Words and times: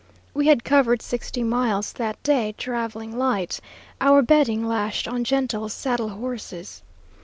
We 0.33 0.47
had 0.47 0.63
covered 0.63 1.03
sixty 1.03 1.43
miles 1.43 1.93
that 1.93 2.23
day, 2.23 2.55
traveling 2.57 3.15
light, 3.19 3.59
our 4.01 4.23
bedding 4.23 4.67
lashed 4.67 5.07
on 5.07 5.23
gentle 5.23 5.69
saddle 5.69 6.09
horses. 6.09 6.81